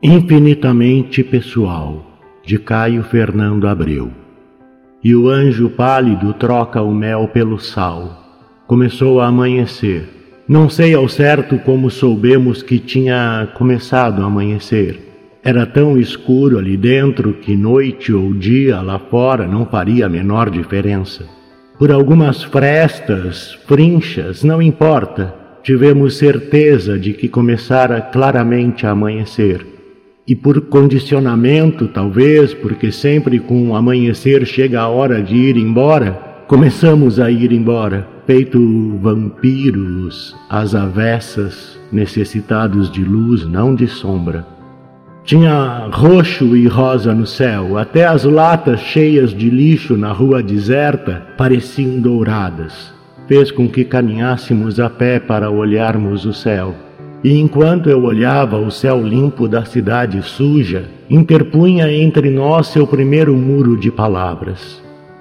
[0.00, 2.06] Infinitamente Pessoal,
[2.46, 4.12] de Caio Fernando Abreu.
[5.02, 8.46] E o anjo pálido troca o mel pelo sal.
[8.68, 10.04] Começou a amanhecer.
[10.48, 15.00] Não sei ao certo como soubemos que tinha começado a amanhecer.
[15.42, 20.48] Era tão escuro ali dentro que noite ou dia lá fora não faria a menor
[20.48, 21.24] diferença.
[21.76, 25.34] Por algumas frestas, frinchas, não importa,
[25.64, 29.77] tivemos certeza de que começara claramente a amanhecer
[30.28, 36.44] e por condicionamento, talvez, porque sempre com o amanhecer chega a hora de ir embora,
[36.46, 38.58] começamos a ir embora, feito
[39.00, 44.46] vampiros às avessas, necessitados de luz, não de sombra.
[45.24, 51.26] Tinha roxo e rosa no céu, até as latas cheias de lixo na rua deserta
[51.38, 52.92] pareciam douradas.
[53.26, 56.87] Fez com que caminhássemos a pé para olharmos o céu.
[57.22, 63.34] E enquanto eu olhava o céu limpo da cidade suja, interpunha entre nós seu primeiro
[63.34, 64.80] muro de palavras.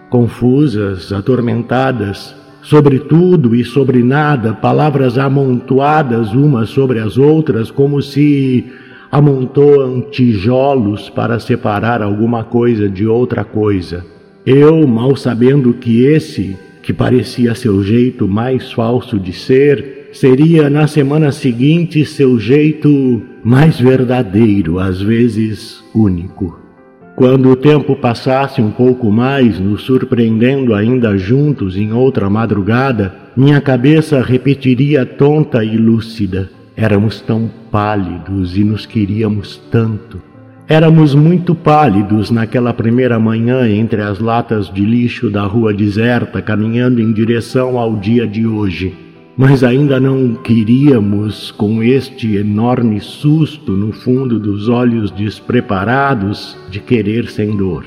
[0.10, 8.66] Confusas, atormentadas, sobre tudo e sobre nada, palavras amontoadas umas sobre as outras, como se
[9.12, 14.06] amontoam tijolos para separar alguma coisa de outra coisa.
[14.46, 20.88] Eu, mal sabendo que esse, que parecia seu jeito mais falso de ser, seria na
[20.88, 26.60] semana seguinte seu jeito mais verdadeiro, às vezes único.
[27.16, 33.60] Quando o tempo passasse um pouco mais, nos surpreendendo ainda juntos em outra madrugada, minha
[33.60, 36.50] cabeça repetiria tonta e lúcida.
[36.76, 40.22] Éramos tão pálidos e nos queríamos tanto.
[40.68, 47.02] Éramos muito pálidos naquela primeira manhã entre as latas de lixo da rua deserta, caminhando
[47.02, 49.07] em direção ao dia de hoje
[49.38, 57.30] mas ainda não queríamos, com este enorme susto no fundo dos olhos despreparados, de querer
[57.30, 57.86] sem dor.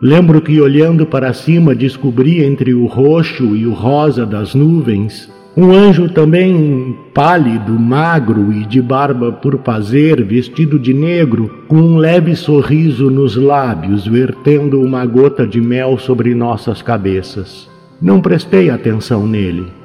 [0.00, 5.30] Lembro que olhando para cima descobri entre o roxo e o rosa das nuvens
[5.60, 11.96] um anjo também pálido, magro e de barba por fazer, vestido de negro, com um
[11.96, 17.68] leve sorriso nos lábios, vertendo uma gota de mel sobre nossas cabeças.
[18.00, 19.77] Não prestei atenção nele.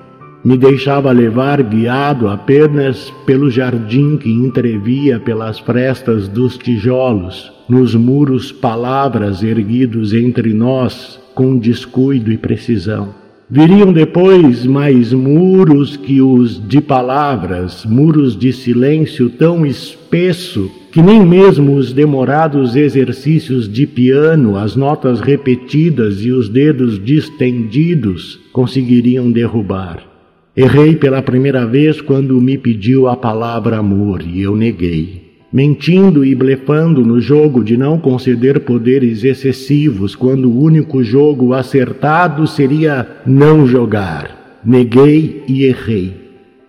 [0.43, 8.51] Me deixava levar guiado apenas pelo jardim que entrevia pelas frestas dos tijolos, nos muros
[8.51, 13.15] palavras erguidos entre nós com descuido e precisão.
[13.49, 21.25] Viriam depois mais muros que os de palavras, muros de silêncio tão espesso que nem
[21.25, 30.12] mesmo os demorados exercícios de piano, as notas repetidas e os dedos distendidos conseguiriam derrubar.
[30.55, 35.23] Errei pela primeira vez quando me pediu a palavra amor e eu neguei.
[35.51, 42.45] Mentindo e blefando no jogo de não conceder poderes excessivos, quando o único jogo acertado
[42.45, 44.59] seria não jogar.
[44.63, 46.13] Neguei e errei.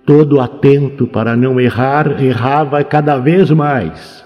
[0.06, 4.24] Todo atento para não errar, errava cada vez mais.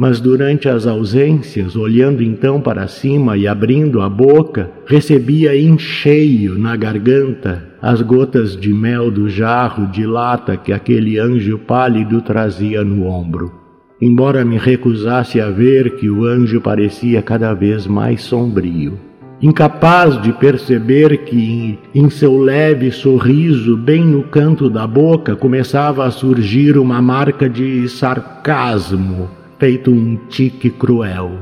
[0.00, 6.58] Mas durante as ausências, olhando então para cima e abrindo a boca, recebia em cheio
[6.58, 12.82] na garganta as gotas de mel do jarro de lata que aquele anjo pálido trazia
[12.82, 13.52] no ombro.
[14.00, 18.98] Embora me recusasse a ver que o anjo parecia cada vez mais sombrio,
[19.42, 26.10] incapaz de perceber que em seu leve sorriso, bem no canto da boca, começava a
[26.10, 31.32] surgir uma marca de sarcasmo feito um tique cruel.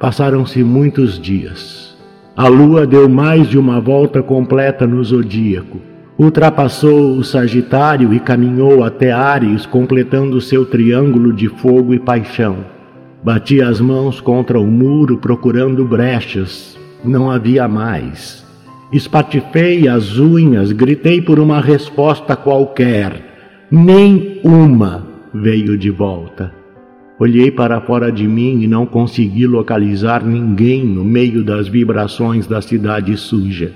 [0.00, 1.96] Passaram-se muitos dias.
[2.36, 5.78] A lua deu mais de uma volta completa no zodíaco.
[6.18, 12.64] Ultrapassou o Sagitário e caminhou até Ares, completando seu triângulo de fogo e paixão.
[13.22, 16.76] Bati as mãos contra o muro procurando brechas.
[17.04, 18.44] Não havia mais.
[18.92, 23.68] Espatifei as unhas, gritei por uma resposta qualquer.
[23.70, 26.61] Nem uma veio de volta.
[27.22, 32.60] Olhei para fora de mim e não consegui localizar ninguém no meio das vibrações da
[32.60, 33.70] cidade suja.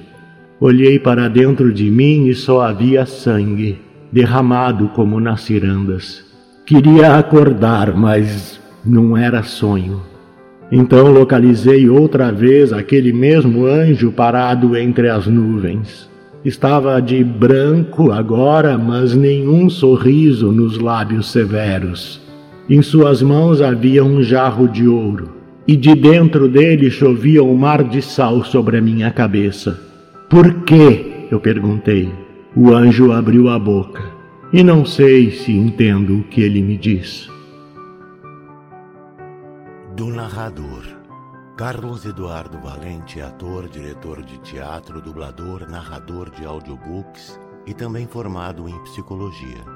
[0.59, 3.79] Olhei para dentro de mim e só havia sangue,
[4.11, 6.25] derramado como nas cirandas.
[6.67, 10.03] Queria acordar, mas não era sonho.
[10.73, 16.11] Então localizei outra vez aquele mesmo anjo parado entre as nuvens.
[16.45, 22.26] Estava de branco agora, mas nenhum sorriso nos lábios severos.
[22.69, 25.33] Em suas mãos havia um jarro de ouro,
[25.69, 29.81] e de dentro dele chovia um mar de sal sobre a minha cabeça.
[30.29, 31.29] Por quê?
[31.31, 32.13] eu perguntei.
[32.57, 34.03] O anjo abriu a boca,
[34.53, 37.29] e não sei se entendo o que ele me disse.
[39.95, 40.83] Do narrador.
[41.57, 48.79] Carlos Eduardo Valente ator, diretor de teatro, dublador, narrador de audiobooks e também formado em
[48.85, 49.76] psicologia.